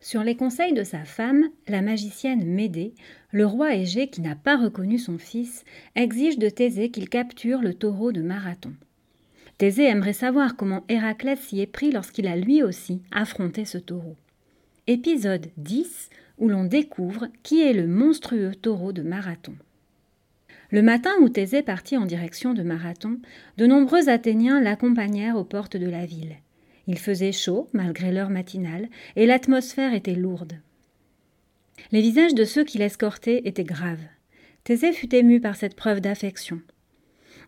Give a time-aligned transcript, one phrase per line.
[0.00, 2.94] Sur les conseils de sa femme, la magicienne Médée,
[3.32, 7.74] le roi Égée, qui n'a pas reconnu son fils, exige de Thésée qu'il capture le
[7.74, 8.74] taureau de Marathon.
[9.58, 14.16] Thésée aimerait savoir comment Héraclès s'y est pris lorsqu'il a lui aussi affronté ce taureau.
[14.86, 19.54] Épisode 10 où l'on découvre qui est le monstrueux taureau de Marathon.
[20.70, 23.18] Le matin où Thésée partit en direction de Marathon,
[23.56, 26.36] de nombreux Athéniens l'accompagnèrent aux portes de la ville.
[26.86, 30.54] Il faisait chaud, malgré l'heure matinale, et l'atmosphère était lourde.
[31.92, 34.04] Les visages de ceux qui l'escortaient étaient graves.
[34.64, 36.60] Thésée fut ému par cette preuve d'affection.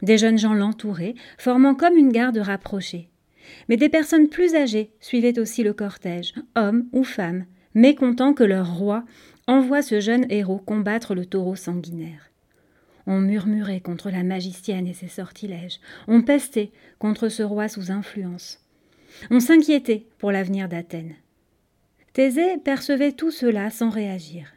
[0.03, 3.09] Des jeunes gens l'entouraient, formant comme une garde rapprochée.
[3.69, 8.77] Mais des personnes plus âgées suivaient aussi le cortège, hommes ou femmes, mécontents que leur
[8.77, 9.05] roi
[9.47, 12.31] envoie ce jeune héros combattre le taureau sanguinaire.
[13.07, 18.61] On murmurait contre la magicienne et ses sortilèges, on pestait contre ce roi sous influence.
[19.31, 21.15] On s'inquiétait pour l'avenir d'Athènes.
[22.13, 24.55] Thésée percevait tout cela sans réagir.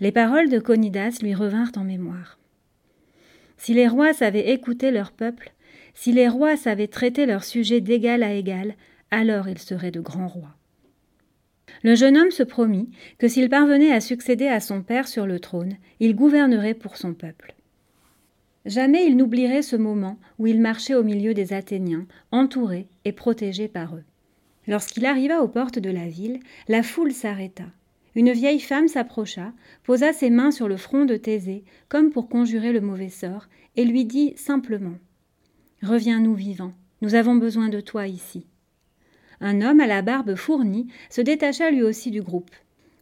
[0.00, 2.38] Les paroles de Conidas lui revinrent en mémoire.
[3.56, 5.52] Si les rois savaient écouter leur peuple,
[5.94, 8.74] si les rois savaient traiter leurs sujets d'égal à égal,
[9.10, 10.54] alors ils seraient de grands rois.
[11.82, 15.40] Le jeune homme se promit que s'il parvenait à succéder à son père sur le
[15.40, 17.54] trône, il gouvernerait pour son peuple.
[18.68, 23.66] Jamais il n'oublierait ce moment où il marchait au milieu des Athéniens, entouré et protégé
[23.66, 24.04] par eux.
[24.66, 26.38] Lorsqu'il arriva aux portes de la ville,
[26.68, 27.64] la foule s'arrêta.
[28.14, 32.72] Une vieille femme s'approcha, posa ses mains sur le front de Thésée, comme pour conjurer
[32.72, 34.98] le mauvais sort, et lui dit simplement
[35.82, 38.44] Reviens-nous vivant, nous avons besoin de toi ici.
[39.40, 42.50] Un homme à la barbe fournie se détacha lui aussi du groupe.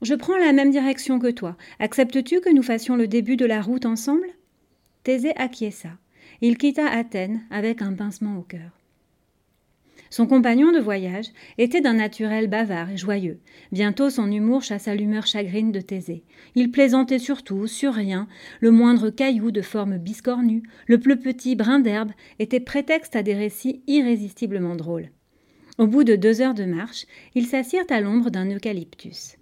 [0.00, 1.56] Je prends la même direction que toi.
[1.80, 4.28] Acceptes-tu que nous fassions le début de la route ensemble?
[5.06, 5.90] Thésée acquiesça.
[6.40, 8.72] Il quitta Athènes avec un pincement au cœur.
[10.10, 11.26] Son compagnon de voyage
[11.58, 13.38] était d'un naturel bavard et joyeux.
[13.70, 16.24] Bientôt son humour chassa l'humeur chagrine de Thésée.
[16.56, 18.26] Il plaisantait sur tout, sur rien,
[18.58, 22.10] le moindre caillou de forme biscornue, le plus petit brin d'herbe
[22.40, 25.10] était prétexte à des récits irrésistiblement drôles.
[25.78, 29.36] Au bout de deux heures de marche, ils s'assirent à l'ombre d'un eucalyptus.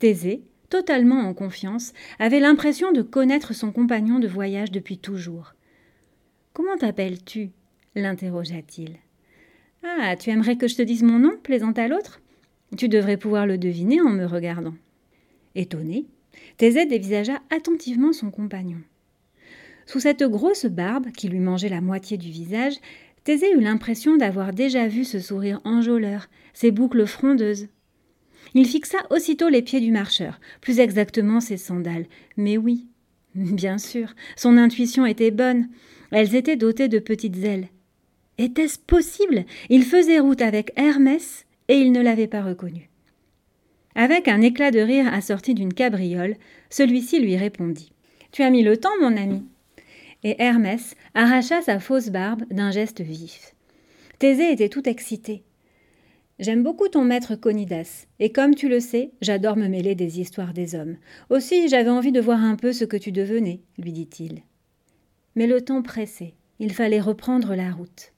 [0.00, 0.42] Thésée,
[0.74, 5.54] totalement en confiance, avait l'impression de connaître son compagnon de voyage depuis toujours.
[6.52, 7.50] Comment t'appelles-tu?
[7.94, 8.96] l'interrogea-t-il.
[9.84, 12.20] Ah, tu aimerais que je te dise mon nom plaisanta l'autre?
[12.76, 14.74] Tu devrais pouvoir le deviner en me regardant.
[15.54, 16.06] Étonné,
[16.56, 18.78] Thésée dévisagea attentivement son compagnon.
[19.86, 22.74] Sous cette grosse barbe qui lui mangeait la moitié du visage,
[23.22, 27.68] Thésée eut l'impression d'avoir déjà vu ce sourire enjôleur, ces boucles frondeuses,
[28.52, 32.06] il fixa aussitôt les pieds du marcheur, plus exactement ses sandales.
[32.36, 32.86] Mais oui,
[33.34, 35.68] bien sûr, son intuition était bonne.
[36.10, 37.68] Elles étaient dotées de petites ailes.
[38.38, 39.44] Était-ce possible?
[39.70, 42.90] Il faisait route avec Hermès et il ne l'avait pas reconnu.
[43.94, 46.36] Avec un éclat de rire assorti d'une cabriole,
[46.68, 47.92] celui-ci lui répondit
[48.32, 49.44] Tu as mis le temps, mon ami.
[50.24, 53.54] Et Hermès arracha sa fausse barbe d'un geste vif.
[54.18, 55.44] Thésée était tout excité.
[56.40, 60.52] J'aime beaucoup ton maître Conidas, et comme tu le sais, j'adore me mêler des histoires
[60.52, 60.96] des hommes.
[61.30, 64.42] Aussi j'avais envie de voir un peu ce que tu devenais, lui dit-il.
[65.36, 68.12] Mais le temps pressait, il fallait reprendre la route.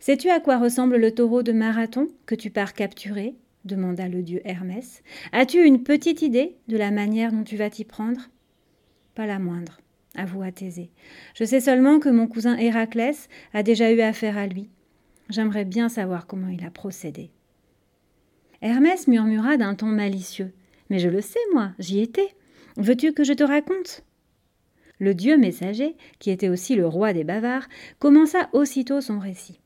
[0.00, 3.34] Sais-tu à quoi ressemble le taureau de Marathon que tu pars capturer
[3.66, 5.02] demanda le dieu Hermès.
[5.32, 8.30] As-tu une petite idée de la manière dont tu vas t'y prendre?
[9.14, 9.80] Pas la moindre,
[10.14, 10.92] avoua Thésée.
[11.34, 14.70] Je sais seulement que mon cousin Héraclès a déjà eu affaire à lui.
[15.28, 17.30] J'aimerais bien savoir comment il a procédé.
[18.62, 20.52] Hermès murmura d'un ton malicieux.
[20.88, 22.34] Mais je le sais, moi, j'y étais.
[22.76, 24.04] Veux-tu que je te raconte?
[24.98, 29.60] Le dieu messager, qui était aussi le roi des bavards, commença aussitôt son récit.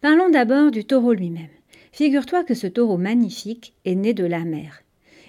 [0.00, 1.48] Parlons d'abord du taureau lui-même.
[1.92, 4.82] Figure-toi que ce taureau magnifique est né de la mer.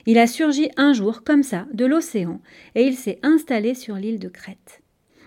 [0.07, 2.41] Il a surgi un jour, comme ça, de l'océan,
[2.75, 4.81] et il s'est installé sur l'île de Crète.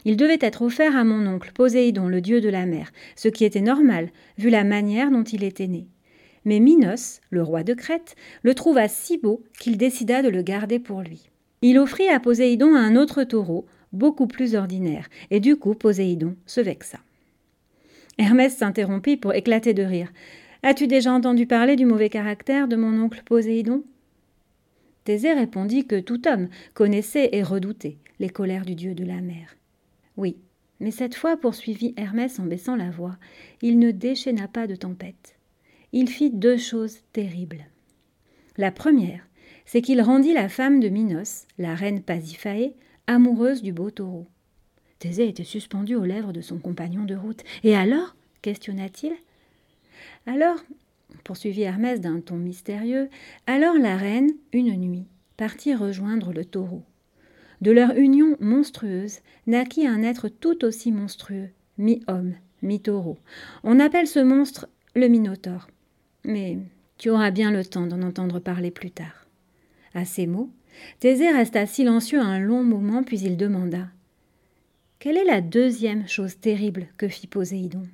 [0.08, 3.44] Il devait être offert à mon oncle Poséidon, le dieu de la mer, ce qui
[3.44, 4.08] était normal,
[4.38, 5.86] vu la manière dont il était né.
[6.46, 10.78] Mais Minos, le roi de Crète, le trouva si beau qu'il décida de le garder
[10.78, 11.28] pour lui.
[11.60, 16.62] Il offrit à Poséidon un autre taureau, beaucoup plus ordinaire, et du coup Poséidon se
[16.62, 17.00] vexa.
[18.16, 20.10] Hermès s'interrompit pour éclater de rire.
[20.62, 23.84] As-tu déjà entendu parler du mauvais caractère de mon oncle Poséidon?
[25.04, 29.54] Thésée répondit que tout homme connaissait et redoutait les colères du dieu de la mer.
[30.18, 30.36] Oui,
[30.80, 33.16] mais cette fois, poursuivit Hermès en baissant la voix,
[33.62, 35.36] il ne déchaîna pas de tempête.
[35.92, 37.64] Il fit deux choses terribles.
[38.56, 39.26] La première,
[39.64, 42.74] c'est qu'il rendit la femme de Minos, la reine Pasiphae,
[43.06, 44.26] amoureuse du beau taureau.
[44.98, 47.44] Thésée était suspendu aux lèvres de son compagnon de route.
[47.62, 49.12] Et alors questionna-t-il.
[50.26, 50.56] Alors,
[51.22, 53.08] poursuivit Hermès d'un ton mystérieux,
[53.46, 55.06] alors la reine, une nuit,
[55.36, 56.82] partit rejoindre le taureau.
[57.60, 63.18] De leur union monstrueuse naquit un être tout aussi monstrueux, mi-homme, mi-taureau.
[63.64, 65.68] On appelle ce monstre le Minotaure.
[66.24, 66.58] Mais
[66.98, 69.26] tu auras bien le temps d'en entendre parler plus tard.
[69.94, 70.50] À ces mots,
[71.00, 73.88] Thésée resta silencieux un long moment, puis il demanda
[74.98, 77.86] Quelle est la deuxième chose terrible que fit Poséidon?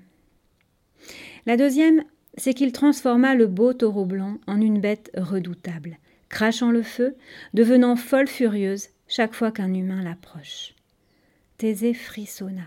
[1.47, 2.03] La deuxième,
[2.37, 7.15] c'est qu'il transforma le beau taureau blanc en une bête redoutable, crachant le feu,
[7.53, 10.75] devenant folle furieuse chaque fois qu'un humain l'approche.
[11.57, 12.67] Thésée frissonna.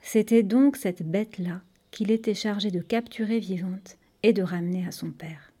[0.00, 5.10] C'était donc cette bête-là qu'il était chargé de capturer vivante et de ramener à son
[5.10, 5.53] père.